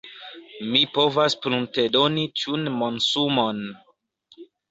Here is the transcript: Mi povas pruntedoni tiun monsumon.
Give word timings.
Mi 0.69 0.79
povas 0.95 1.35
pruntedoni 1.43 2.25
tiun 2.41 2.71
monsumon. 2.79 3.61